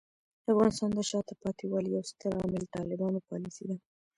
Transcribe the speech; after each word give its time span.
د 0.43 0.45
افغانستان 0.53 0.89
د 0.93 0.99
شاته 1.09 1.33
پاتې 1.41 1.63
والي 1.67 1.89
یو 1.95 2.03
ستر 2.11 2.31
عامل 2.39 2.63
طالبانو 2.75 3.25
پالیسۍ 3.29 3.65
دي. 3.69 3.77